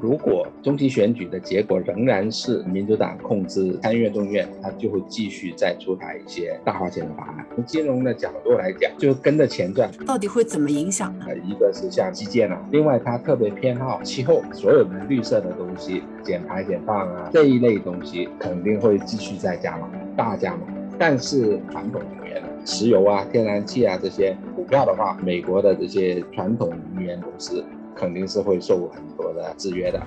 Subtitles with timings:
[0.00, 7.46] 如果中期选举的结果仍然是民主党控制参议院、众议院，他就会继续再出台一些大花钱的法案。
[7.54, 9.90] 从金融的角度来讲，就跟着钱赚。
[10.06, 11.26] 到底会怎么影响呢？
[11.28, 20.62] 呃，一个是像基建啊，另外他特别偏好气候，所有的绿色的东西，减排减放啊这一类东西肯定会继续再加码，大加码。
[20.98, 27.64] 但是传统能源，石油啊、天然气啊这些股票的话，美国的这些传统能源公司。
[27.96, 30.00] 肯定是会受很多的制约的。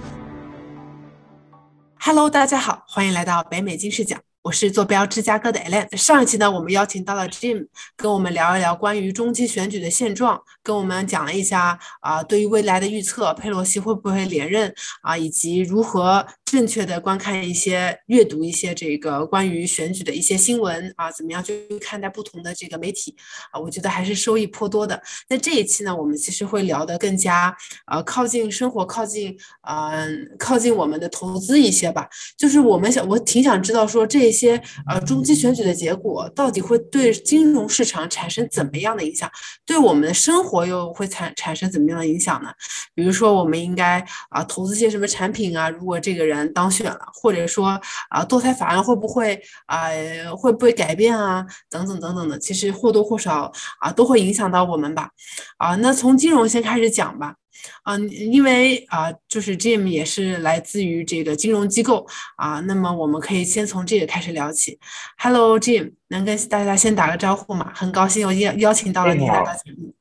[1.99, 4.17] Hello，大家好，欢迎来到北美金视角。
[4.41, 5.95] 我是坐标芝加哥的 Alan。
[5.95, 7.65] 上一期呢，我们邀请到了 Jim，
[7.95, 23.15] 跟我们聊一聊关于中期选举的现状，跟我们讲了一下啊，对于未来的预测，佩洛西会不会连任啊，以及如何正确的观看一些、阅读一些这个关于选举的一些新闻啊，怎么样去看待不同的这个媒体
[23.51, 23.59] 啊？
[23.59, 25.01] 我觉得还是收益颇多的。
[25.29, 27.55] 那这一期呢，我们其实会聊得更加
[27.87, 29.35] 呃靠近生活，靠近
[29.67, 32.07] 嗯靠近我们的投资一些吧。
[32.37, 34.33] 就是我们想，我挺想知道说这。
[34.33, 39.29] 些呃中期选举的结果到底会对金融市场产生怎么样的影响？
[39.63, 42.49] 对我们的生活又会产产生怎么样的影响呢？
[42.95, 45.69] 比如说，我们应该啊投资些什么产品啊？
[45.69, 49.89] 如果这个人当选了，或者说啊堕胎法案会不会啊
[50.35, 51.45] 会不会改变啊？
[51.69, 55.09] 等等等等的，其实或多或少啊都会影响到我们吧。
[55.57, 57.35] 啊，那从金融先开始讲吧。
[57.83, 62.05] 啊，因为啊，就是 Jim 也是来自于这个金融机构
[62.35, 64.77] 啊，那么我们可以先从这个开始聊起。
[65.17, 67.71] Hello，Jim，能跟大家先打个招呼吗？
[67.73, 69.93] 很高兴我邀邀请到了你来到节目。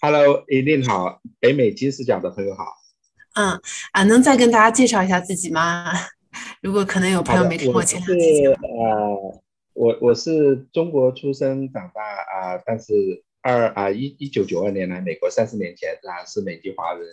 [0.00, 2.79] Hello，一定好，北美金视角的朋友好。
[3.34, 3.60] 嗯
[3.92, 5.92] 啊，能再跟大家介绍一下自己吗？
[6.62, 8.54] 如果可能有朋友没听过前两期节目。
[8.54, 9.42] 呃，
[9.74, 13.24] 我我是中国出生长大啊，但是。
[13.42, 17.06] 二啊一一九九二年来美国，三十年前啊是美籍华人，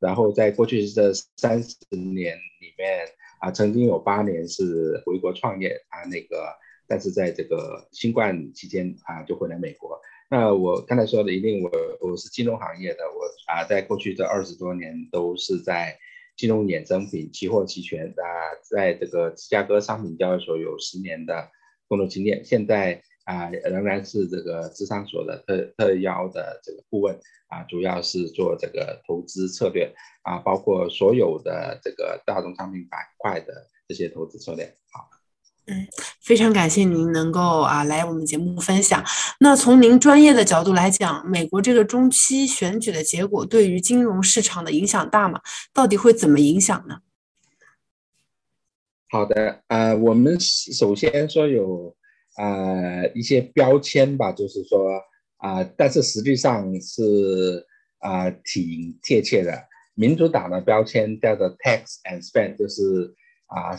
[0.00, 3.06] 然后在过去这三十年里面
[3.40, 6.48] 啊，曾经有八年是回国创业啊那个，
[6.88, 10.00] 但是在这个新冠期间啊就回来美国。
[10.30, 11.70] 那我刚才说的一定我
[12.00, 15.98] 我是金融行业的，我啊在过去这二十多年都是在
[16.36, 21.48] 金融衍生品、期货、期权啊，在这个芝加哥商品交易所有十年的
[21.88, 23.02] 工作经验，现在。
[23.26, 29.92] 啊，仍然是这个智商所的特特邀的这个顾问啊，主要是做这个投资策略
[30.22, 34.72] 啊，包括所有的这个大宗商品板块的这些投资策略。
[34.92, 35.08] 好，
[35.66, 35.86] 嗯，
[36.20, 39.04] 非常感谢您能够啊来我们节目分享。
[39.40, 45.40] 那从您专业的角度来讲，美国这个中期选举的结果对于金融市场的影响大吗？
[45.72, 46.98] 到底会怎么影响呢？
[49.08, 51.94] 好的，呃，我们首先说有。
[52.38, 55.00] 呃，一些标签吧，就是说
[55.38, 57.66] 啊，但是实际上是
[57.98, 59.58] 啊，挺贴切的。
[59.94, 63.14] 民主党的标签叫做 tax and spend，就是
[63.46, 63.74] 啊，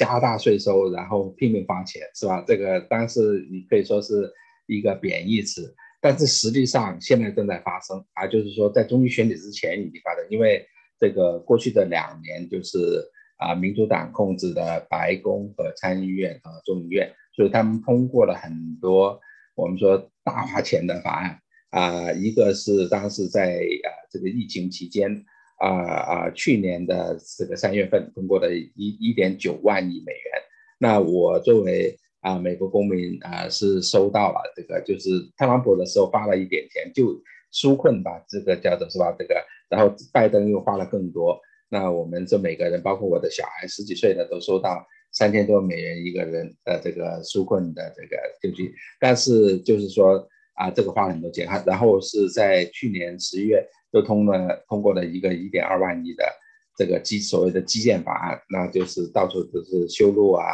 [0.00, 2.42] 加大税收，然后拼命花钱，是吧？
[2.46, 4.32] 这个当时你可以说是
[4.66, 10.66] 一个贬义词，但是实际上现在正在发生啊，就是说在中期选举之前已经发生，因为
[10.98, 12.78] 这个过去的两年就是
[13.36, 17.12] 啊，民主党控制的白宫和参议院和众议院。
[17.36, 18.50] 所以他们通过了很
[18.80, 19.20] 多
[19.54, 21.38] 我们说大花钱的法案
[21.68, 25.22] 啊，一个是当时在啊这个疫情期间
[25.60, 30.22] 啊啊去年的这个三月份通过的一一点九万亿美元。
[30.78, 37.22] 那我作为啊美国公民啊是收到了这个，就是特朗普的时候发了一点钱就
[37.52, 39.14] 纾困吧，这个叫做是吧？
[39.18, 39.34] 这个
[39.68, 41.40] 然后拜登又花了更多。
[41.68, 44.84] 那我们这每个人，包括我的小孩十几岁的都收到。
[45.12, 51.48] 三千多美元一个人的这个纾困的这个救济，但是就是说啊，这个花了很多钱。
[51.66, 53.60] 然后是在去年十一月
[53.92, 56.24] 又通了通过了一个一点二万亿的
[56.76, 60.44] 这个基所谓的基建法案，那就是到处都是修路啊，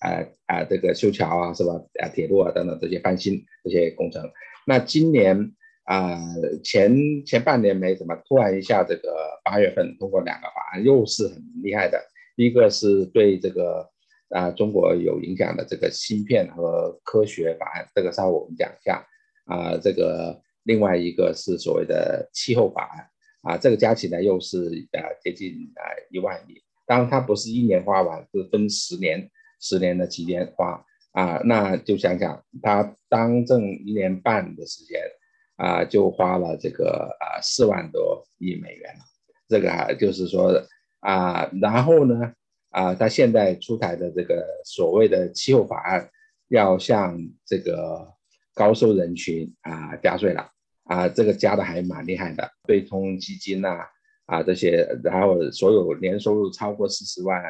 [0.00, 1.72] 啊啊这个修桥啊是吧？
[2.02, 4.22] 啊铁路啊等等这些翻新这些工程。
[4.66, 5.52] 那今年
[5.84, 6.18] 啊
[6.64, 12.00] 前前半年没什么，突然一下这个八月份通过两个法案，又是很厉害的。
[12.36, 13.88] 一个是对这个。
[14.30, 19.06] 啊，中国有影响的这个芯片和科学法案，这个稍后我们讲一下。
[19.44, 26.60] 啊，这个另外一个是所谓的气候法案，啊，这个加起来又是啊接近啊一万亿。
[26.84, 29.30] 当然它不是一年花完，是分十年，
[29.60, 30.84] 十年的期间花。
[31.12, 35.00] 啊，那就想想他当政一年半的时间，
[35.56, 38.94] 啊，就花了这个啊四万多亿美元。
[39.48, 40.62] 这个啊就是说
[41.00, 42.34] 啊，然后呢？
[42.68, 46.10] 啊，他现在出台的这个所谓的气候法案，
[46.48, 48.12] 要向这个
[48.54, 50.46] 高收人群啊加税了
[50.86, 53.80] 啊，这个加的还蛮厉害的，对冲基金呐
[54.26, 57.42] 啊这些，然后所有年收入超过四十万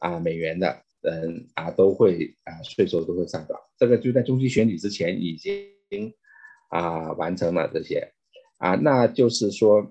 [0.00, 3.56] 啊美元的人啊都会啊税收都会上涨。
[3.78, 6.12] 这个就在中期选举之前已经
[6.70, 8.12] 啊完成了这些
[8.58, 9.88] 啊，那就是说，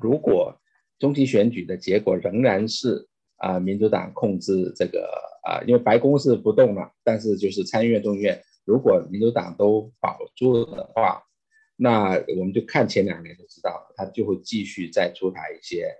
[0.00, 0.58] 如果
[0.98, 3.06] 中期选举的结果仍然是
[3.36, 5.06] 啊民主党控制这个
[5.44, 11.22] 啊，因为白宫是不动了，但是就是参议院、众议院，如果民主党都保住的话。
[11.82, 15.90] 那我们就看前两年就知道了，他就会继续再出台一些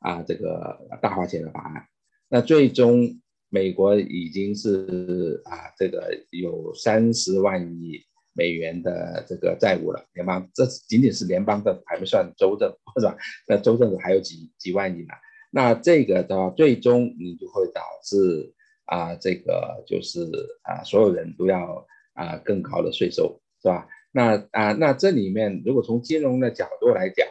[0.00, 1.82] 啊这个大花钱的法案。
[2.28, 7.98] 那最终美国已经是啊这个有三十万亿
[8.34, 13.16] 美元的这个债务了，联邦这仅仅是联邦的，还没算州政府是吧？
[13.48, 15.14] 那州政府还有几几万亿呢？
[15.50, 18.52] 那这个的话，最终你就会导致
[18.84, 20.20] 啊这个就是
[20.62, 23.88] 啊所有人都要啊更高的税收是吧？
[24.12, 27.26] 那啊，那这里面如果从金融的角度来讲，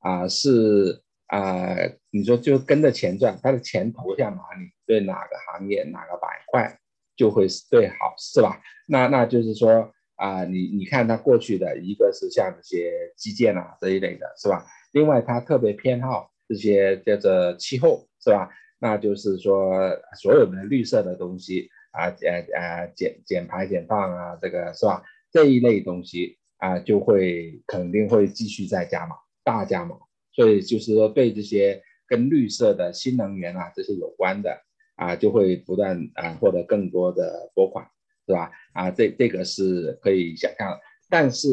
[0.00, 1.76] 啊是啊，
[2.10, 6.78] 你说就跟着钱赚，他的钱投向哪里，对哪个行业哪个板块
[7.16, 8.60] 就会是最好，是吧？
[8.86, 14.64] 那那就是说啊，你你看他过去的一个是像这些基建啊这一类的，是吧？
[14.92, 18.50] 另外他特别偏好这些叫做气候，是吧？
[18.78, 19.90] 那就是说
[20.20, 25.02] 所有的绿色的东西啊，呃呃减减排减放啊，这个是吧？
[25.30, 29.96] 这一类东西啊，就会肯定会继续再加码，大加码。
[30.32, 34.56] 所以就是说，对这些跟绿色的新能源啊这些有关的
[34.96, 37.84] 啊，就会不断啊获得更多的拨款，
[38.26, 38.50] 是吧？
[38.72, 40.78] 啊，这这个是可以想象。
[41.10, 41.48] 但是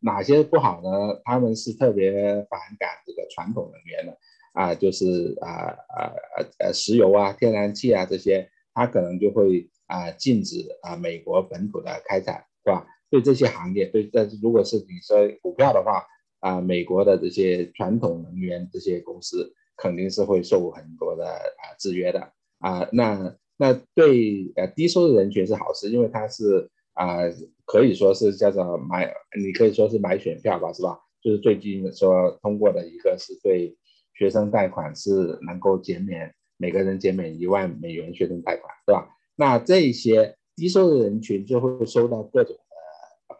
[0.00, 1.20] 哪些不好呢？
[1.24, 2.12] 他们是特别
[2.48, 4.16] 反感这个传统能源的
[4.52, 6.12] 啊，就是啊啊
[6.58, 12.86] 呃石油啊、天然气啊这些，它可能就会啊禁止啊美国本土的开采，是吧？
[13.10, 16.04] 对这些行业，对，但是如果是你说股票的话，
[16.40, 22.86] 啊，美国的这些传统能源这些公司肯定是会受很多的啊制约的啊。
[22.92, 27.18] 那那对呃低收入人群是好事，因为它是啊
[27.64, 29.10] 可以说是叫做买，
[29.42, 30.98] 你可以说是买选票吧，是吧？
[31.22, 33.76] 就是最近说通过的一个是对
[34.14, 39.08] 学生贷款是能够减免每个人减免一万美元学生贷款，是吧？
[39.34, 42.54] 那这些低收入人群就会收到各种。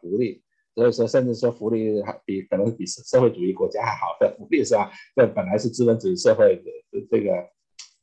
[0.00, 0.42] 福利，
[0.74, 4.90] 所以说甚至说福利还比可能比社会主义国家还好的福利是吧？
[5.16, 7.30] 这本来是资本主义社会的这个，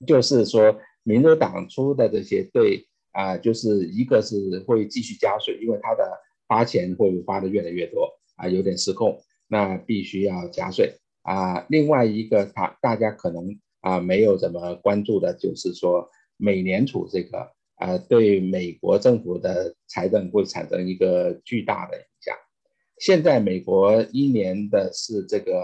[0.05, 6.03] 就是说民主党出的这些对啊，就是一个是会继续加税，因为他的
[6.47, 11.65] 花钱会花的越来越多啊，有点失控，那必须要加税啊。
[11.69, 17.51] 另外一个他大家可能啊没有怎么关注的就是说美联储这个。
[17.75, 22.35] 啊，对美国政府的财政会产生一个巨大的影响。
[22.99, 25.61] 现在美国一年的是这个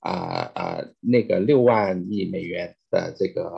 [0.00, 3.50] 啊啊那个六万亿美元的这个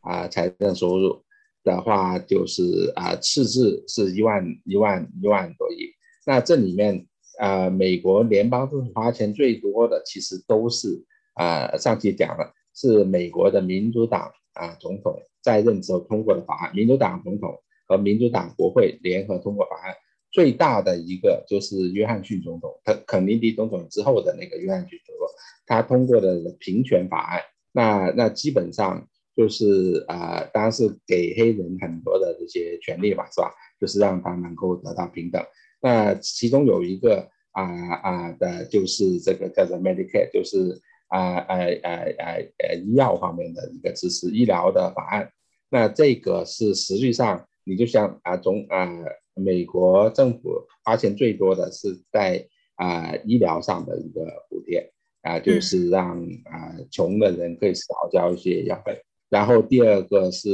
[0.00, 1.24] 啊财政收入
[1.64, 5.90] 的话，就是啊赤字是一万一万一万多亿。
[6.26, 7.06] 那这里面
[7.38, 11.02] 啊，美国联邦政府花钱最多的，其实都是
[11.34, 15.20] 啊上期讲了，是美国的民主党啊总统。
[15.42, 19.94] 在任之后通过的法案，民主党总统和民主党国会联合通过法案，
[20.30, 25.26] 最大的一个就是约翰逊总统，他肯尼迪总统之后的那个约翰逊总统，
[25.64, 27.40] 他通过的平权法案，
[27.72, 33.50] 那那基本上就是啊，当然是给黑人很多的这些权利嘛，是吧？
[33.80, 35.42] 就是让他能够得到平等。
[35.80, 37.64] 那其中有一个啊
[38.02, 40.82] 啊的，就是这个叫做 Medicare，就是。
[41.10, 42.26] 啊啊啊啊
[42.58, 45.30] 呃医药方面的一个支持医疗的法案，
[45.68, 48.88] 那这个是实际上你就像啊总啊
[49.34, 59.02] 美国政府花钱最多的是在啊医疗上的一个补贴啊，就是让啊穷的人可以少交一些药费。
[59.28, 60.48] 然后第二个是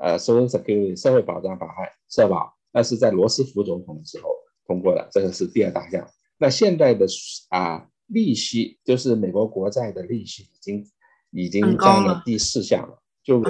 [0.00, 4.30] 呃 Social Security 社会保障法案社保，那是在罗斯福总统的时候
[4.64, 6.08] 通过的，这个是第二大项。
[6.38, 7.04] 那现在的
[7.50, 7.88] 啊。
[8.12, 10.86] 利息就是美国国债的利息已经
[11.30, 13.40] 已经占了第四项了，就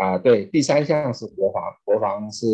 [0.00, 2.46] 啊对，第三项是国防，国防是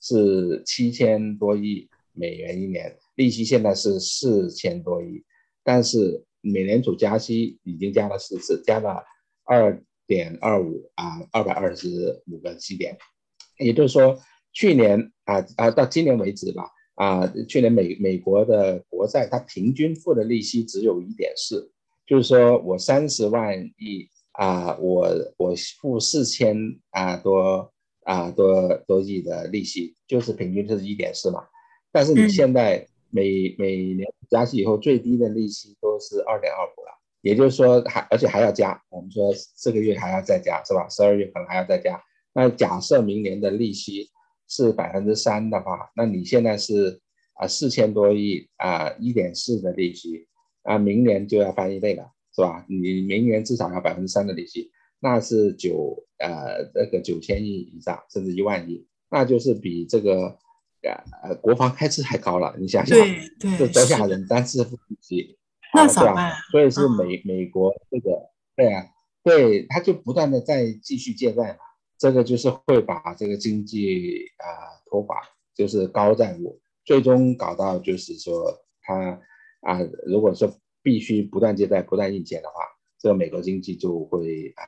[0.00, 5.24] 是七千多亿美元一年，利息现在是四千多亿，
[5.64, 9.02] 但是美联储加息已经加了四次，加了
[9.44, 12.98] 二点二五啊二百二十五个基点，
[13.58, 14.18] 也就是说
[14.52, 16.70] 去年啊啊到今年为止吧。
[17.02, 21.68] 啊，去年美美国的国债，它平均付的利息只有一点四，
[22.06, 26.56] 就是说我三十万亿啊，我我付四千
[26.90, 27.72] 啊多
[28.04, 31.42] 啊多多亿的利息，就是平均就是一点四嘛。
[31.90, 36.92] 但是你现在每每年加息以后，最低的利息都是二点二五了，
[37.22, 40.88] 也就是说还而且还要加，我们说这个月还要再加，是吧？
[40.88, 42.00] 十二月可能还要再加。
[42.32, 44.08] 那假设明年的利息
[44.52, 47.00] 是百分之三的话，那你现在是
[47.32, 50.28] 啊四千多亿啊一点四的利息
[50.62, 52.04] 啊，明年就要翻一倍了，
[52.36, 52.66] 是吧？
[52.68, 60.36] 你明年至少要百分之三的利息，那是九呃这个九千亿以上，甚至一万亿，那就是比这个
[61.22, 62.54] 呃国防开支还高了。
[62.58, 64.26] 你想想，对对，这多吓人！
[64.28, 65.38] 单次付利息，
[65.72, 66.34] 那咋办？
[66.50, 68.84] 所以是美美国这个对啊，
[69.24, 71.71] 对，他就不断的在继续借债嘛。
[72.02, 75.22] 这个就是会把这个经济啊拖垮，
[75.54, 79.20] 就是高债务，最终搞到就是说他
[79.60, 82.54] 啊，如果说必须不断借贷、不断印钱的话，
[82.98, 84.66] 这个美国经济就会啊，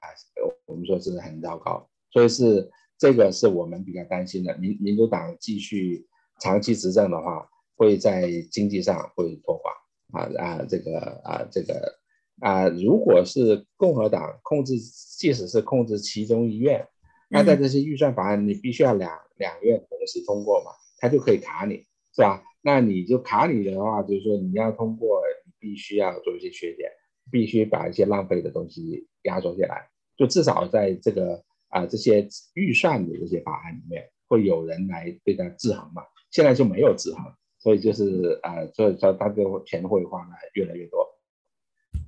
[0.66, 1.84] 我们说是很糟糕。
[2.12, 4.56] 所以是这个是我们比较担心的。
[4.58, 6.06] 民民主党继续
[6.38, 9.72] 长期执政的话，会在经济上会拖垮
[10.12, 11.98] 啊啊，这个啊这个
[12.38, 16.86] 啊，如果是共和党控制，即使是控制其中一院。
[17.28, 22.44] 那在这些预算法案，你必须要两两院同时通过嘛，他就可以卡你，是吧？
[22.62, 26.90] 那你就卡你的话，就是说你要通过，你必须要做一些削减，
[27.30, 36.02] 必须把一些浪费的东西压缩下来，就至少在这个啊这些预算的这些法案里面，会有人来对它制衡嘛。
[36.30, 37.24] 现在就没有制衡，
[37.58, 41.06] 所以就是啊，所以说它就钱会花的越来越多，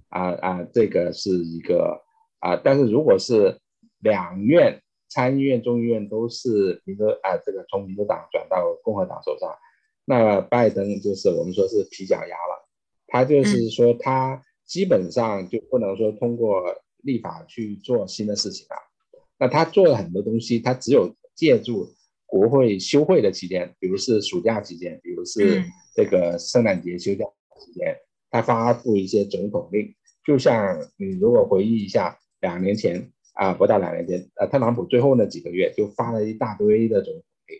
[0.09, 2.01] 啊啊，这个是一个
[2.39, 3.59] 啊，但是如果是
[4.01, 4.81] 两院。
[5.09, 9.49] 参议院、众议院都是民主啊，这个从民主党转到共和党手上，
[10.05, 12.69] 那拜登就是我们说是皮脚丫了，
[13.07, 16.63] 他就是说他基本上就不能说通过
[17.03, 18.77] 立法去做新的事情了。
[19.39, 21.89] 那他做了很多东西，他只有借助
[22.27, 25.63] 国会休会的期间，比如是暑假期间，比如是
[25.95, 27.25] 这个圣诞节休假
[27.65, 27.97] 期间，
[28.31, 29.95] 他发布一些总统令，
[30.25, 33.13] 就像你如果回忆一下两年前。
[33.37, 37.59] 啊，不到两年间，呃，特朗普最后那几个月就发了一大堆的总统令，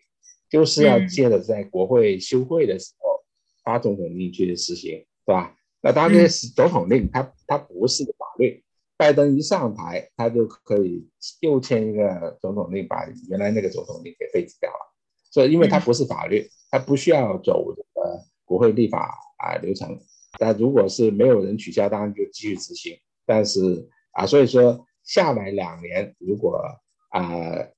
[0.49, 3.23] 就是要借着在国会休会的时候
[3.63, 5.55] 发总统令去实行，是吧？
[5.83, 8.65] 那当然，总统令它它不是法律，
[8.97, 11.07] 拜登一上台，他就可以
[11.41, 14.95] 又签一个总统令，把原来那个总统令给废止掉了。
[15.31, 20.01] 所以，因为它不是法律，它不需要走这个国会立法啊流程。
[20.39, 22.99] 但如果是没有人取消，当然就继续执行。
[23.27, 24.87] 但是啊，所以说。
[25.07, 26.61] 下来两年，如果
[27.09, 27.31] 啊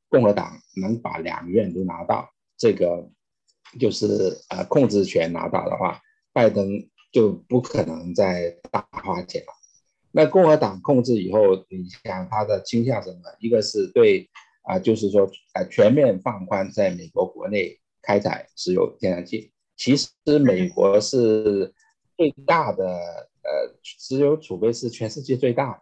[0.09, 3.09] 共和党能把两院都拿到，这个
[3.79, 6.01] 就是呃控制权拿到的话，
[6.33, 6.67] 拜登
[7.13, 9.53] 就不可能再大花钱了。
[10.11, 13.21] 那共和党控制以后，你想他的倾向什么？
[13.39, 14.29] 一个是对
[14.63, 19.53] 啊，就是说呃全面放宽在美国国内开采石油天然气。
[19.77, 20.09] 其实
[20.41, 21.73] 美国是
[22.17, 25.81] 最大的呃石油储备是全世界最大的。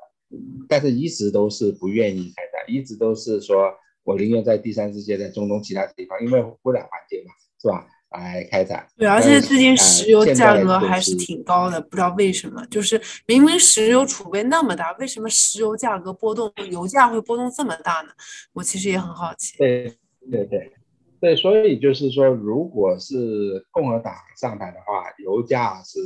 [0.69, 7.87] 但是一直都是不愿意开采，一直都是说我宁愿在第三世界，在中东其他地方，因为污染环境嘛，是吧？
[8.11, 8.89] 来开采。
[8.97, 18.13] 对，而且最近石油价格还是挺高的，不知道为什么，就是明明石油储备那么大，为什么石油价格波动，油价会波动这么大呢？
[18.53, 19.59] 我其实也很好奇。
[19.59, 19.93] 对
[20.31, 20.73] 对对
[21.21, 25.99] 对，所以就是说，如果是共和党上台的话，油价是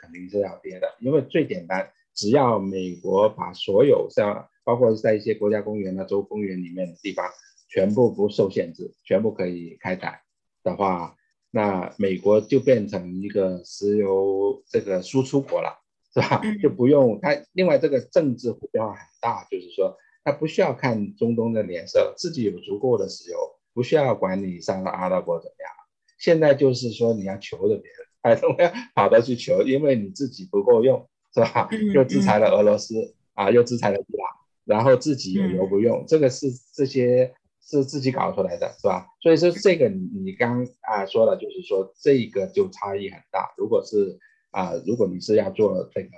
[0.00, 1.88] 肯定是要跌的，因为最简单。
[2.16, 7.24] 只要美国把所有像包括在一些国家公园啊、州公园里面的地方
[7.68, 10.22] 全部不受限制，全部可以开采
[10.64, 11.14] 的话，
[11.50, 15.78] 那美国就变成一个石油这个输出国了，
[16.14, 16.40] 是吧？
[16.62, 17.36] 就不用它。
[17.52, 23.38] 另外，这个政治变化很大，就是说它不需要看中东的脸色，自己有足够的石油，
[23.74, 25.70] 不需要管你上了阿拉伯怎么样。
[26.18, 31.08] 现在就是说你要求着别人， 还是要跑到去求，因为你自己不够用。
[31.36, 31.68] 是吧？
[31.92, 34.26] 又制裁了俄罗斯啊，又制裁了伊朗，
[34.64, 37.30] 然后自己有油不用，这个是这些
[37.62, 39.06] 是自己搞出来的，是吧？
[39.20, 43.52] 所以说这个你你刚啊说了，就是说这个就差异很大。
[43.58, 44.18] 如果是
[44.50, 46.08] 啊，如果你是要做这个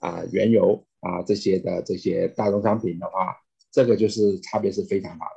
[0.00, 3.36] 啊原油啊这些的这些大宗商品的话，
[3.70, 5.32] 这个就是差别是非常大的。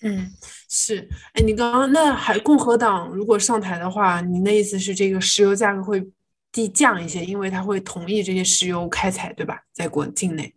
[0.00, 0.30] 嗯，
[0.68, 1.08] 是。
[1.32, 6.06] 哎，你刚刚那还共和党如果上台的话，你的意思是这个石油价格会？
[6.50, 9.62] 低降一些，因为它会同意这些石油开采，对吧？
[9.72, 10.54] 在国境内，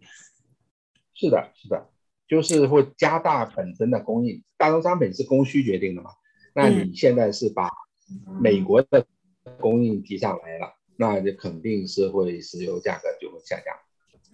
[1.14, 1.90] 是的，是的，
[2.28, 4.44] 就是会加大本身的供应。
[4.58, 6.12] 大宗商品是供需决定的嘛？
[6.54, 7.70] 那你现在是把
[8.40, 9.06] 美国的
[9.60, 13.76] 供应提上来了，那就肯定是会石油价格就会下降。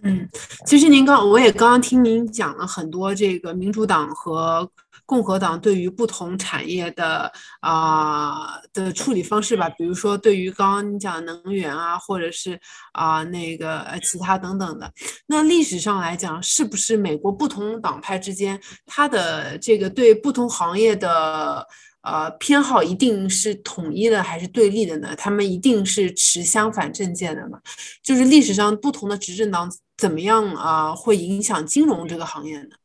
[0.02, 0.28] 嗯，
[0.64, 4.70] 其实您刚我也刚刚听您讲了很多这个民主党和
[5.04, 12.60] 共和党对于不同产业的啊的处理方式吧，比如说对于刚刚你讲能源啊，或者是
[12.92, 14.92] 啊那个呃其他等等的。
[15.26, 21.66] 那历史上来讲，是不是美国不同党派之间，它的这个对不同行业的？
[22.00, 25.14] 呃，偏好一定是统一的还是对立的呢？
[25.18, 27.58] 他们一定是持相反政见的吗？
[28.02, 32.76] 就是历史上不同的执政党怎么样啊，会影响金融这个行业呢？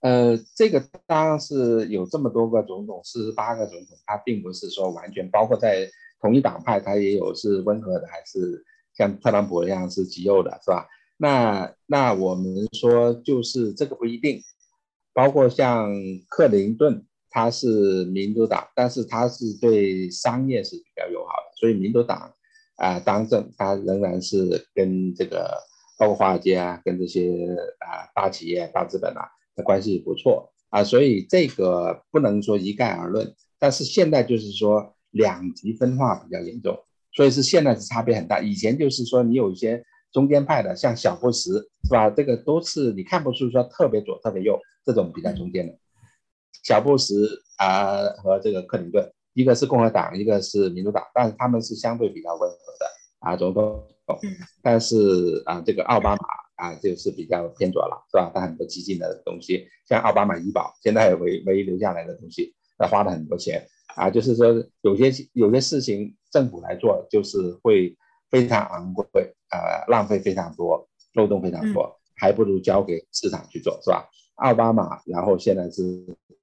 [0.00, 10.86] 呃，这个当然是有这么多个总统，四十八个总统，他并不是说完全包括在同一党派，他也有是温和的，还是像特朗普一样是极右的，是吧？
[11.16, 14.40] 那那我们说就是这个不一定，
[15.12, 15.90] 包括像
[16.28, 17.04] 克林顿。
[17.32, 22.34] 他是民主党，但是他是对商业是比较友好的，所以民主党
[22.80, 25.56] 啊当政，他仍然是跟这个
[25.98, 27.30] 包括华尔街啊，跟这些
[27.78, 33.34] 啊大企业、大资本啊的关系不错啊，所以这个不能说一概而论。
[33.58, 36.74] 但是现在就是说两极分化比较严重，
[37.12, 38.40] 所以是现在是差别很大。
[38.40, 42.08] 以前就是说你有一些中间派的，像小布什是吧？
[42.08, 45.78] 这个都是你看不出说特别左、特别右这种比较中间的。
[46.62, 47.12] 小布什
[47.58, 52.86] 啊和这个克林顿，一个是共和党，一个是民主党，但是他们是相对比较温和的
[53.20, 53.84] 啊总统。
[54.60, 58.30] 但是啊这个奥巴马啊就是比较偏左了，是吧？
[58.34, 67.96] 他很多激进的东西，像奥巴马医保，现在唯唯一留下来的东西，他花了很多钱啊，就是说有些有些事情政府来做，就是会
[68.30, 69.06] 非常昂贵，
[69.50, 74.08] 呃浪费非常多，漏洞非常多，还不如交给市场去做，是吧？
[74.36, 75.84] 奥巴马，然后现在是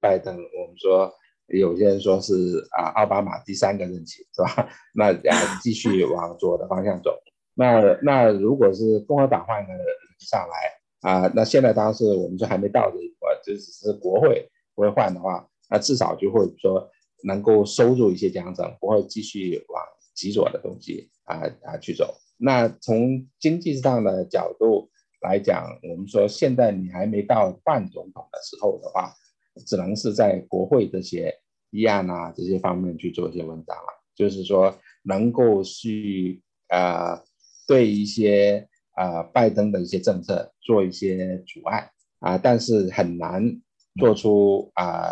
[0.00, 1.12] 拜登，我们说
[1.48, 2.32] 有些人说是
[2.70, 4.68] 啊，奥巴马第三个任期是吧？
[4.94, 7.10] 那啊继续往左的方向走。
[7.54, 9.72] 那那如果是共和党换个
[10.20, 16.88] 上来啊，那现在当然是我们说还没到这一步，就只是国会不会换的话，那至少就会说
[17.24, 19.82] 能够收入一些奖惩，不会继续往
[20.14, 22.14] 极左的东西啊啊去走。
[22.36, 24.90] 那从经济上的角度。
[25.20, 29.12] 来讲，我们说现在你还没到换总统的时候的话，
[29.66, 31.34] 只能是在国会这些
[31.70, 34.04] 议案啊这些方面去做一些文章了。
[34.14, 37.22] 就是说，能够去呃
[37.66, 41.90] 对一些呃拜登的一些政策做一些阻碍
[42.20, 43.60] 啊，但是很难
[43.98, 45.08] 做出啊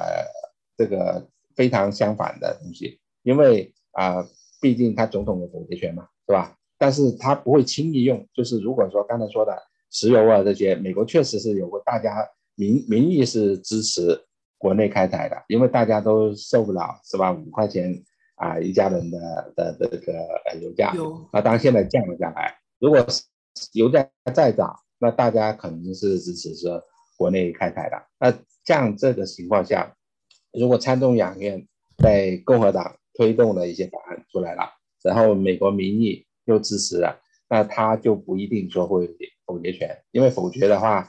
[0.77, 4.27] 这个非常相反的东西，因为啊
[4.61, 6.57] 毕竟他总统有否决权嘛，是吧？
[6.79, 9.57] 但是他不会轻易用，就是如果说刚才说的。
[9.89, 14.21] 石油啊，这些美国确实是有过，大家民民意是支持
[14.59, 17.33] 国内开采的，因为大家都受不了，是吧？
[17.33, 18.03] 五块钱
[18.37, 20.13] 啊一家人的的的这个
[20.47, 20.93] 呃油价，
[21.33, 23.05] 那当然现在降了下来，如果
[23.73, 26.83] 油价再涨，那大家肯定是支持说
[27.17, 28.03] 国内开采的。
[28.19, 28.33] 那
[28.65, 29.95] 像这个情况下，
[30.53, 31.67] 如果参众两院
[31.99, 34.63] 在共和党推动的一些法案出来了，
[35.03, 39.09] 然后美国民意又支持了，那他就不一定说会。
[39.47, 41.09] 否决权，因为否决的话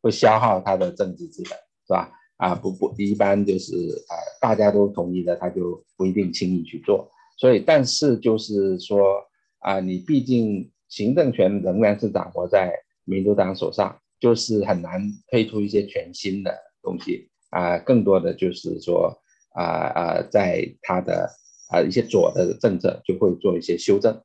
[0.00, 1.52] 会消耗他的政治资本，
[1.86, 2.10] 是吧？
[2.44, 3.72] 啊，不不，一般就是
[4.06, 7.08] 啊，大家都同意的，他就不一定轻易去做。
[7.38, 9.24] 所以，但是就是说
[9.60, 12.70] 啊，你毕竟行政权仍然是掌握在
[13.06, 17.78] 民主党手上，就是很难推出一些全新的东西啊。
[17.78, 19.10] 更多的就是说
[19.54, 21.26] 啊啊，在他的
[21.70, 24.20] 啊一些左的政策就会做一些修正。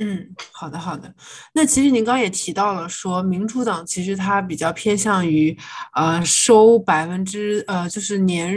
[0.00, 1.12] 嗯，好的好的。
[1.54, 5.56] 那其实您刚也提到了，说民主党其实它比较偏向于，
[5.94, 8.54] 呃，收百分之呃，就是年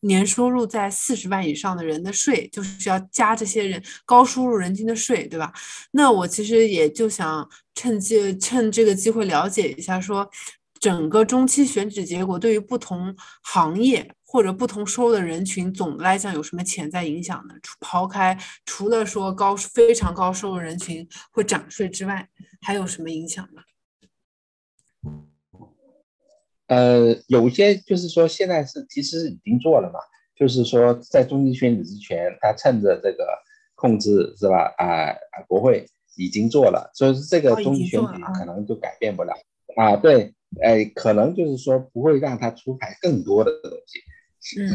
[0.00, 5.52] 年收入在四十万以上的人的税，就是要加这些人高收入人群的税，对吧？
[5.92, 10.28] 那我其实也就想趁机趁这个机会了解一下，说
[10.80, 14.10] 整个中期选举结果对于不同行业。
[14.32, 17.54] 或者不同收入的人群，总的来讲有什么潜在影响呢？
[17.64, 22.28] 除抛开除了说高非常高收入人群会涨税之外，
[22.60, 23.60] 还有什么影响呢？
[26.68, 29.98] 呃，有些就是说现在是其实已经做了嘛，
[30.36, 33.26] 就是说在中期选举之前，他趁着这个
[33.74, 34.72] 控制是吧？
[34.78, 39.34] 啊啊，国会已经做了，所以这个中期选举可能就改变不了
[39.74, 39.96] 啊。
[39.96, 43.98] 对，哎，可能就是说不会让他出台更多的东西。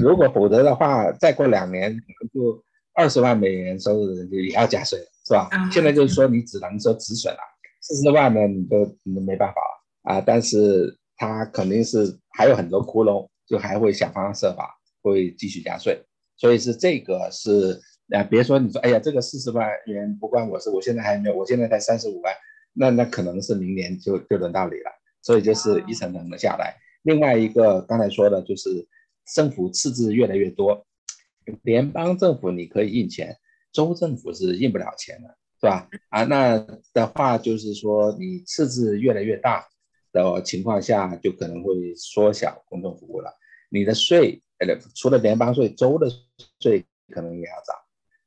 [0.02, 5.50] 如果否则的话，再过两年可能就二十万美元收入的人就也要加税了，是吧？
[5.72, 7.40] 现在就是说你只能说止损了，
[7.82, 10.24] 四十万呢你都你都没办法了啊。
[10.26, 16.02] 但是他肯定是还有很多窟窿，就还会想方设法会继续加税。
[16.38, 17.80] 所以是这个是
[18.12, 22.34] 啊，别说你说哎呀这个四十万元不关我事，我现在还没有，我现在才三十五万，
[22.74, 26.76] 那那可能是明年就就轮到你了，所以就是一层层的下来。
[27.04, 28.70] 另外一个刚才说的就是
[29.34, 30.86] 政府赤字越来越多，
[31.64, 33.38] 联邦政府你可以印钱，
[33.72, 35.90] 州政府是印不了钱的，是吧？
[36.10, 36.58] 啊，那
[36.94, 39.68] 的话就是说你赤字越来越大
[40.12, 43.32] 的情况下，就可能会缩小公共服务了。
[43.70, 46.08] 你的税，呃，除了联邦税，州的
[46.60, 47.76] 税可能也要涨，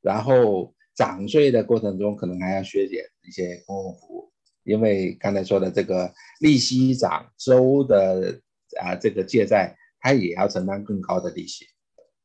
[0.03, 4.33] 然后涨税的过程中可能还要削减一些公共服务，
[4.65, 8.41] 因为刚才说的这个利息涨，州的
[8.81, 11.67] 啊这个借债它也要承担更高的利息，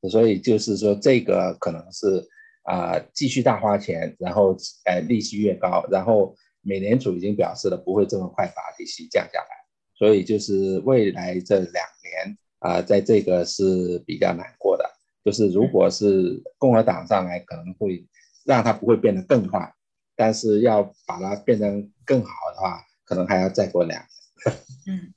[0.10, 2.28] 所以就是说这个可能是
[2.64, 4.56] 啊继续大花钱，然后
[4.86, 9.48] 呃利息越高，然后美联储已经表示了不会这么快把利息降下来，
[9.96, 12.38] 所以就是未来这两年。
[12.64, 14.90] 啊，在这个是比较难过的，
[15.26, 18.08] 就是如果是共和党上来，可能会
[18.46, 19.74] 让它不会变得更坏，
[20.16, 24.08] 但是要把它变成更好的话，可能还要再过两年。
[24.88, 25.14] 嗯，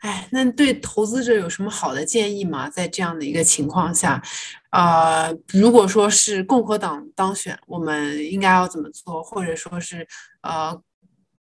[0.00, 2.68] 哎，那对投资者有什么好的建议吗？
[2.70, 4.22] 在这样的一个情况下，
[4.70, 10.06] 呃，如果说是共和党当选，我们应该要怎么做，或者说是
[10.42, 10.80] 呃？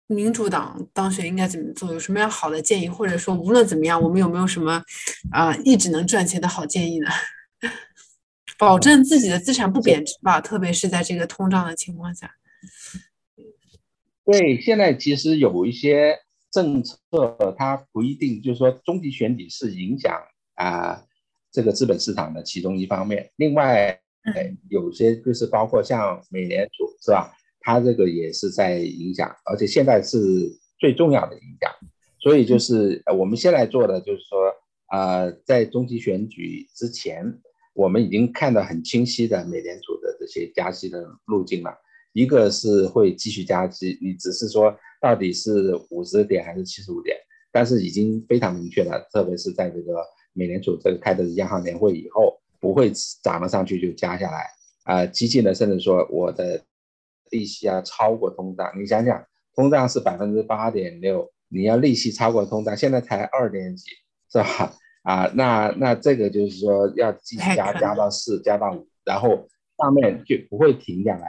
[0.09, 1.91] 民主党当选应该怎么做？
[1.91, 2.87] 有什么样好的建议？
[2.87, 4.81] 或者说，无论怎么样，我们有没有什么
[5.33, 7.09] 啊一直能赚钱的好建议呢？
[8.57, 12.31] 保证自己的资产不贬值吧，特别是在这个通胀的情况下。
[14.23, 16.15] 对，现在其实有一些
[16.51, 20.19] 政策，它不一定就是说中期选举是影响
[20.55, 21.03] 啊
[21.51, 23.29] 这个资本市场的其中一方面。
[23.36, 23.99] 另外，
[24.69, 27.33] 有些就是包括像美联储，是吧？
[27.60, 30.19] 它这个也是在影响，而且现在是
[30.79, 31.71] 最重要的影响，
[32.19, 34.53] 所以就是我们现在做的就是说，
[34.91, 37.25] 呃，在中期选举之前，
[37.73, 41.71] 我们已经看到很清晰的美联储的这些加息的路径了。
[42.13, 47.15] 一个是会继续加息，你只是说到底是五十点还是七十五点，
[47.51, 52.91] 但是已经非常明确了，特别是在这个美联储这个开的央行年会以后，不会
[53.21, 54.47] 涨了上去就加下来，
[54.83, 56.63] 啊，激进的甚至说我的。
[57.29, 59.21] 利息要超过通胀，你想想，
[59.53, 63.83] 通胀是百分之八点六，你要利息超过通胀，现在才二点几，
[64.31, 64.73] 是吧？
[65.03, 69.45] 啊，那那这个就是说要继续加，加到四，加到五，然后
[69.77, 71.27] 上面就不会停下来。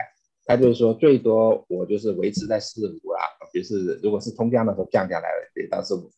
[0.49, 3.23] 他就是说最多我就是维持在四五啊，
[3.55, 6.11] 就是如果是通胀的时候降下来了，也到四五，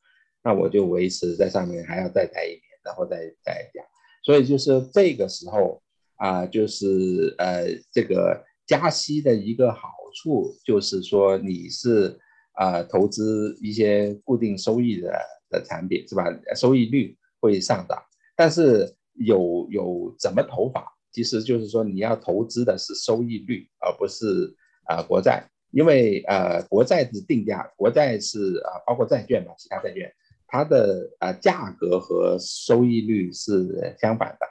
[0.43, 3.85] 那我就维持在上面，还要再待一年，然后再再降。
[4.25, 5.83] 所以就是这个时候
[6.17, 8.43] 啊，就是呃这个。
[8.67, 12.17] 加息的一个好处就是说，你是
[12.53, 15.13] 啊投资一些固定收益的
[15.49, 16.25] 的产品是吧？
[16.55, 18.01] 收益率会上涨，
[18.37, 20.87] 但是有有怎么投法？
[21.13, 30.13] 其实就是说你要投资的是收益率，而不是啊国债，因为呃国债是定价，国债是啊包括债券吧，其他债券
[30.47, 34.47] 它的啊价格和收益率是相反的。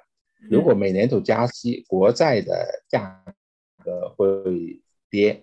[0.49, 3.23] 如果美联储加息，国债的价。
[3.81, 5.41] 格，会跌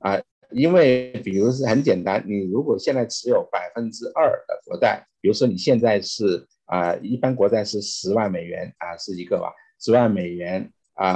[0.00, 9.50] 啊，因为比如是很简单，你如果现在持有百分之二的国债，比如说你现在是啊，一般国债是十万美元啊，是一个吧，
[9.80, 11.08] 十万美元啊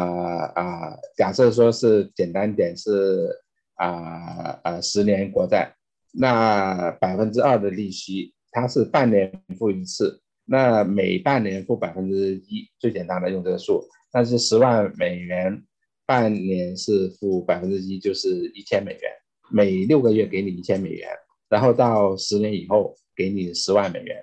[0.55, 3.29] 啊，假设说是简单点是
[3.75, 5.75] 啊啊十年国债，
[6.13, 15.63] 那百分之二的利息，它是半年付一次，那每半年付百分之一，最简单的用这个数，那是十万美元。
[16.05, 19.11] 半年是付百分之一，就是一千美元，
[19.51, 21.09] 每六个月给你一千美元，
[21.49, 24.23] 然后到十年以后给你十万美元。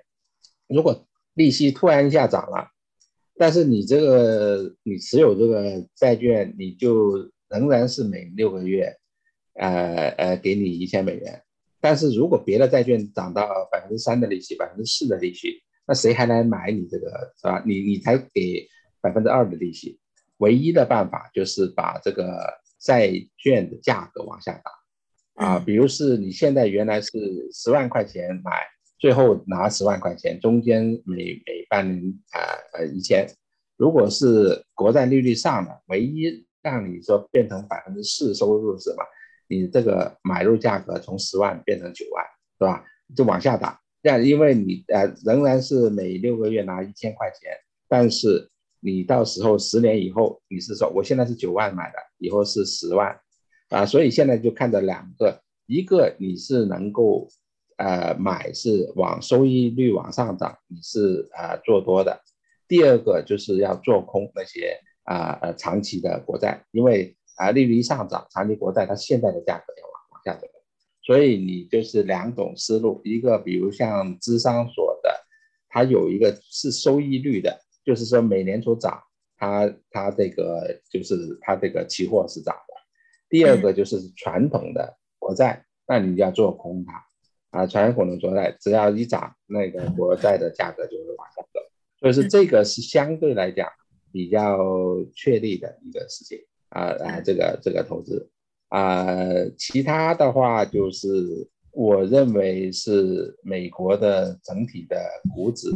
[0.68, 2.68] 如果利息突然一下涨了，
[3.40, 8.94] 但是你这个你持有这个债券，你就仍然是每六个月，
[9.54, 11.42] 呃呃给你一千美元。
[11.80, 17.64] 但是如果别的债券涨到百分之三的利息，百分之四的利息，那谁还来买你这个是吧？
[17.66, 18.68] 你你才给
[19.00, 19.98] 百分之二的利息。
[20.40, 22.38] 唯一的办法就是把这个
[22.78, 24.52] 债券的价格往下
[25.36, 27.10] 打，啊，比如是你现在原来是
[27.54, 28.52] 十万块钱买，
[29.00, 32.38] 最后拿十万块钱，中间每每半年啊
[32.74, 33.28] 呃一千，
[33.78, 39.04] 如果是国债利率上了，唯一让你说变成百分之四收入是什么？
[39.48, 42.24] 你这个买入价格从十万变成九万，
[42.60, 42.86] 是吧？
[43.16, 47.52] 就往下打，这样因为你呃仍然是每六个月拿一千块钱，
[47.88, 48.50] 但是。
[48.82, 53.14] 你到时候十年以后，你是说我现在是九万买的，以后是十万，
[53.68, 57.28] 啊，所以现在就看着两个，一个你是能够，
[57.80, 62.20] 呃，买是往收益率往上涨，你是呃做多的，
[62.68, 70.46] 第二个就是要做空那些啊呃长期的国债，因为啊利率一上涨，长期国债它现在的价格要往往下走，
[71.02, 75.10] 所以你就是两种思路，一个比如像芝商所的，
[75.70, 79.02] 它有一个是收益率的，就是说美联储涨，
[79.38, 82.74] 它它这个就是它这个期货是涨的。
[83.30, 87.06] 第二个就是传统的国债，那你就要做空它
[87.52, 91.60] 啊，传统的国债只要一涨，那个国债的价格就会往下走，
[92.00, 93.68] 所以说这个是相对来讲
[94.12, 94.58] 比较
[95.16, 98.30] 确立的一个事情啊啊，这个这个投资。
[98.70, 99.18] 啊，
[99.58, 104.98] 其他的话就是我认为是美国的整体的
[105.34, 105.70] 股指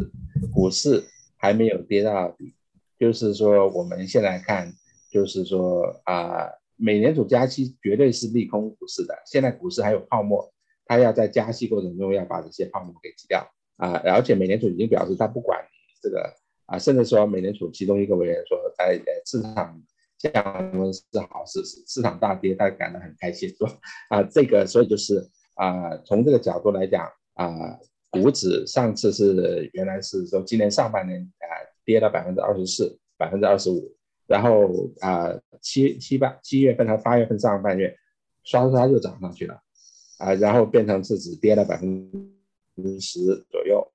[0.54, 1.04] 股市
[1.38, 2.54] 还没有跌到底，
[3.00, 4.72] 就是说我们现在看，
[5.12, 6.48] 就是说啊。
[6.76, 10.52] 美联储加息绝对是利空股市的，现在股市还有泡沫，
[10.94, 13.44] 他要在加息过程中要把这些泡沫给挤掉
[13.78, 13.94] 啊！
[14.06, 15.60] 而且美联储已经表示他不管
[16.04, 16.32] 这个
[16.68, 19.82] 啊，甚至说美联储其中一个委员说，在市场
[20.20, 23.68] 降温是好事，市场大跌他感到很开心，说
[24.10, 27.80] 啊这个所以就是啊从这个角度来讲啊，
[28.12, 31.46] 股指上次是原来是说今年上半年啊
[31.84, 33.96] 跌了百分之二十四，百分之二十五。
[34.26, 34.70] 然后
[35.02, 35.30] 啊，
[35.62, 37.94] 七七八七月份和八月份上半月，
[38.44, 39.60] 刷刷就涨上去了，
[40.24, 42.10] 啊，然后变成是只跌了百分
[42.78, 43.86] 之十左右。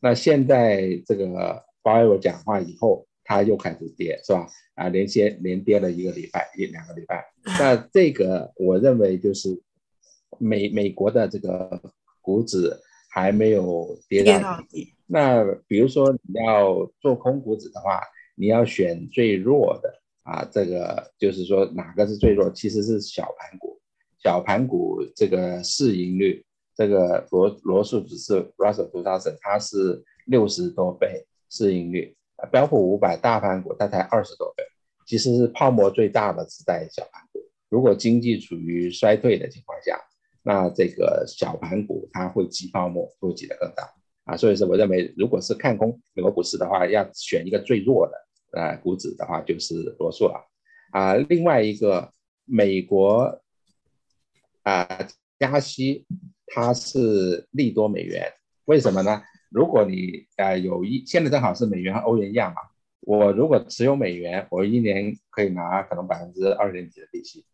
[0.00, 4.46] 那现在这个鲍威尔讲话以后，它又开始跌，是吧？
[4.74, 7.24] 啊，连接连跌了一个礼拜，一两个礼拜。
[7.58, 9.60] 那这个我认为就是
[10.38, 11.82] 美美国的这个
[12.20, 12.72] 股指
[13.10, 14.94] 还没有跌到底。
[15.06, 18.00] 那比如说你要做空股指的话。
[18.40, 19.92] 你要选最弱的
[20.22, 22.48] 啊，这个就是说哪个是最弱？
[22.52, 23.77] 其实是小盘股，
[24.22, 32.16] 小盘股这个市盈率，这个罗罗素指数 Russell 2000它是六十多倍市盈率，
[32.50, 34.64] 标普五百大盘股它才二十多倍，
[35.06, 37.40] 其实是泡沫最大的是在小盘股。
[37.68, 40.00] 如果经济处于衰退的情况下，
[40.42, 43.88] 那这个小盘股它会挤泡沫，会挤得更大
[44.24, 44.36] 啊。
[44.36, 48.12] 所以说，我认为如果是看空美国股市的话，要选一个最弱的。
[48.52, 50.42] 呃，股指的话就是罗素了，
[50.92, 52.10] 啊，另外一个
[52.46, 53.38] 美国
[54.68, 56.04] 啊加息，
[56.48, 58.30] 它是利多美元，
[58.66, 59.22] 为什么呢？
[59.50, 62.56] 如果你呃有一现在正好是美元和欧元一样嘛，
[63.00, 67.46] 我如果持有美元，我一年可以拿可能百分之二点几的利息，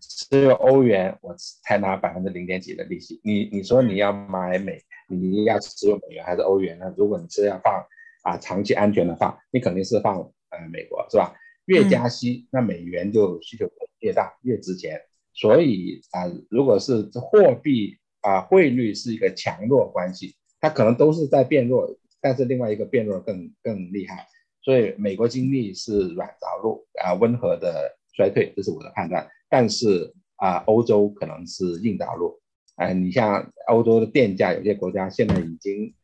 [0.00, 3.18] 持有欧元我才拿百分之零点几的利息。
[3.24, 4.78] 你你说你要买美，
[5.08, 6.92] 你要持有美元还是欧元呢？
[6.98, 7.82] 如果你是要放
[8.24, 10.30] 啊长期安全的话，你肯定是放。
[10.50, 11.34] 呃，美国是吧？
[11.66, 14.98] 越加息，那美元就需求越大，越值钱。
[15.38, 21.88] 所以啊，如果是货币啊汇率是一个强弱关系，它可能都是在变弱，
[22.20, 24.26] 但是另外一个变弱更更厉害。
[24.62, 29.24] 所以美国经济是软着陆啊，温和的衰退，这是我的判断。
[29.48, 32.40] 但是啊，欧洲可能是硬着陆。
[32.74, 35.94] 哎，你像欧洲的电价，有些国家现在已经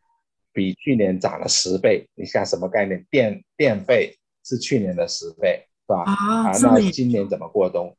[0.53, 2.09] 比去年涨了十倍。
[2.15, 3.05] 你像什么概念？
[3.11, 4.17] 电电费？
[4.47, 6.05] 是去年的十倍，是吧？
[6.05, 7.97] 啊，那今年怎么过冬？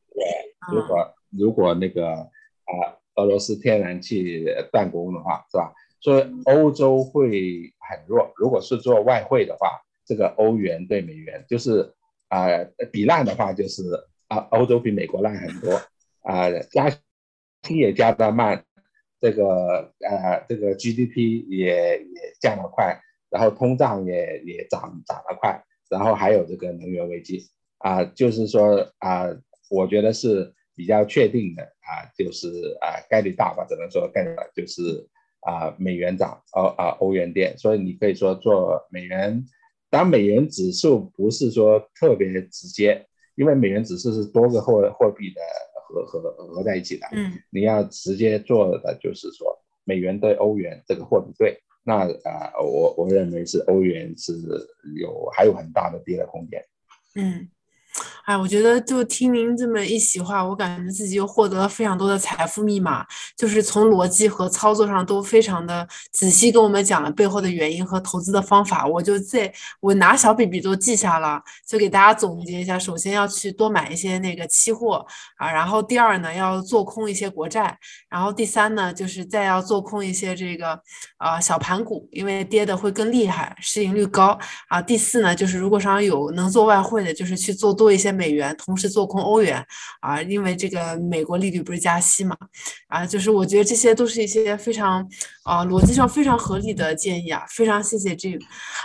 [0.71, 5.73] 如果如果那个啊，俄罗斯天然气断供的话，是吧？
[6.01, 8.31] 所以欧洲会很弱。
[8.35, 11.93] 如果是做外汇的话，这个欧元对美元就是
[12.27, 12.47] 啊，
[12.91, 13.83] 比烂的话就是
[14.27, 15.81] 啊，欧洲比美国烂很多
[16.21, 16.99] 啊，加息
[17.77, 18.63] 也加得慢，
[19.19, 25.63] 这个呃，这个 GDP 也也降得快，然后通胀也也涨涨得快。
[25.89, 29.27] 然后还有这个能源危机啊，就是说啊，
[29.69, 35.07] 我觉得是比较确定的啊，就是啊概率大吧，只能说概率大就是
[35.41, 39.45] 啊美元涨，欧啊欧元跌，所以你可以说做美元，
[39.89, 45.41] 当美元指数不是说特别直接，因为美元指数是多个货货币的
[45.87, 49.47] 合合合在一起的，嗯，你要直接做的就是说
[49.85, 51.57] 美元对欧元这个货币对。
[51.87, 54.33] 那啊，我我认为是欧元是
[54.99, 56.59] 有还有很大的跌的空间。
[57.15, 57.47] 嗯。
[58.25, 63.05] 哎，我觉得就听您这么一席话，我感觉自己又获得了非常多的财富密码，
[63.37, 68.83] 就是从逻辑和操作上都非常的仔细跟我们讲了背后的原因和投资的方法。
[68.87, 75.05] 我就在我拿小笔笔都记下了，就给大家总结一下：首先要去多买一些那个期货
[75.37, 77.77] 啊，然后第二呢要做空一些国债，
[78.09, 80.79] 然后第三呢就是再要做空一些这个
[81.17, 84.35] 啊小盘股，因为跌的会更厉害，市盈率高
[84.69, 84.81] 啊。
[84.81, 88.14] 第四呢就是如果上有能做外汇的，就是去做多一些。
[88.15, 89.63] 美元，同时做空欧元
[89.99, 92.35] 啊，因为这个美国利率不是加息嘛
[92.87, 95.07] 啊，就是我觉得这些都是一些非常
[95.43, 98.41] 啊逻辑上非常合理的建议啊，非常谢谢 Jim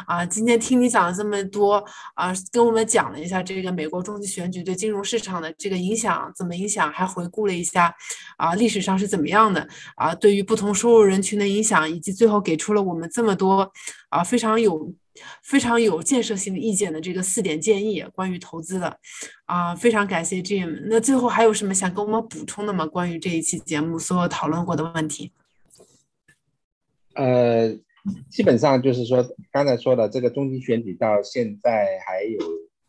[0.06, 7.94] 啊，今天听你讲了这么多啊，跟我们讲了一下这个美国中期选举对金融市场的这个影响怎么影响，还回顾了一下
[8.36, 9.66] 啊历史上是怎么样的
[9.96, 13.70] 啊，对于不同收入人群的影响，以及最后给出了我们这么多
[14.08, 14.92] 啊非常有。
[15.42, 18.98] 非常有建设性的意见的这个四点建议，关于投资的，
[19.46, 20.82] 啊，非常感谢 Jim。
[20.86, 22.86] 那最后还有什么想跟我们补充的吗？
[22.86, 25.32] 关于这一期节目所有讨论过的问题？
[27.14, 27.68] 呃，
[28.30, 32.38] 基本上就是说，刚才说的这个中期选举到现在还有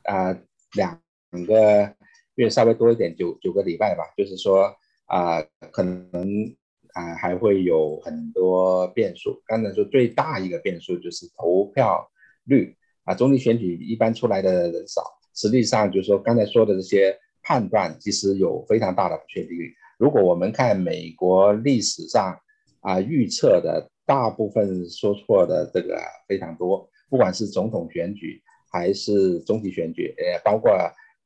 [0.03, 0.37] 啊
[0.73, 1.01] 两
[1.47, 1.95] 个
[2.35, 4.03] 月稍微多一点，九九个礼拜吧。
[4.15, 4.73] 就是说
[5.05, 5.41] 啊，
[5.71, 6.55] 可能
[6.93, 9.41] 啊还会有很多变数。
[9.45, 12.07] 刚才说最大一个变数就是投票。
[12.45, 15.01] 率啊，中期选举一般出来的人少，
[15.33, 19.73] 实际上就是说刚才说的这些判断，其实有非常大的不确定率。
[19.97, 22.37] 如果我们看美国历史上
[22.81, 30.71] 啊预测的，大部分说错的这个非常多，不管是总统选举还是中期选举，呃，包括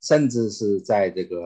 [0.02, 1.40] 甚至是在这个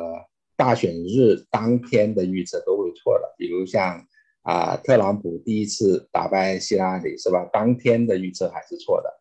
[0.57, 3.35] 大选日当天的预测都会错的。
[3.37, 4.05] 比如像
[4.41, 7.47] 啊特朗普第一次打败希拉里是吧？
[7.53, 9.18] 当天的预测还是错的。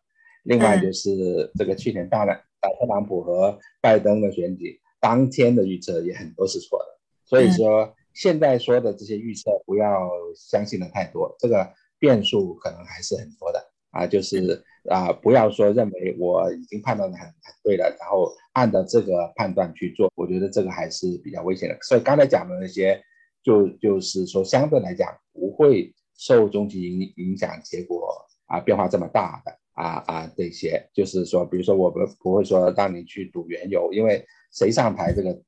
[0.49, 21.77] 另外就是这个去年大了，啊，特朗普和拜登的选举当天的预测也很多是错的，所以说现在说的这些预测不要相信的太多，这个变数可能还是很多的啊，就是啊不要说认为我已经判断的很很对了，然后按照这个判断去做，我觉得这个还是比较危险的。
[21.83, 22.99] 所以刚才讲的那些，
[23.43, 29.55] 就就是说相对来讲不会受中期影影响，结果啊变化这么大的。
[29.79, 35.41] 啊啊，这些就是说，比如说，我们不会说让你去赌原油，因为谁上台这个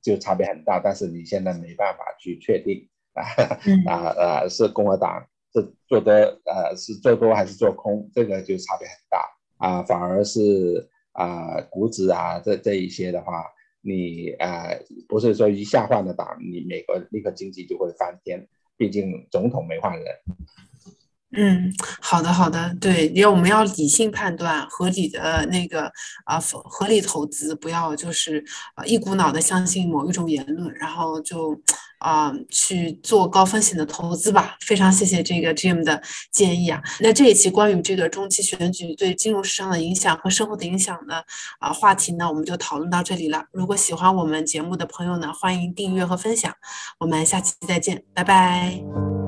[0.00, 2.88] 就差别很大，但是你现在没办法去确定。
[3.18, 3.24] 啊
[3.86, 9.28] 啊啊，是共和党是做多呃是做多还是做空，这个就差别很大。
[9.58, 13.44] 啊，反而是啊股指啊这这一些的话，
[13.80, 14.68] 你啊
[15.08, 20.06] 不是说一下换了党，你美国立刻经济就会翻天，毕竟总统没换人。
[21.36, 25.92] 嗯，好的，好的，对，要我们要理性判断，合理的那个
[26.24, 28.42] 啊，合理投资，不要就是
[28.74, 31.60] 啊一股脑的相信某一种言论，然后就
[31.98, 34.56] 啊去做高风险的投资吧。
[34.62, 36.82] 非常谢谢这个 Jim 的建议啊。
[37.00, 41.22] 那这一期关于这个中期选举对金融市场的影响和生活的影响的
[41.58, 43.44] 啊话题呢，我们就讨论到这里了。
[43.52, 46.50] 如果喜欢我们节目的朋友呢，欢迎订阅和分享。
[46.98, 49.27] 我们下期再见，拜拜。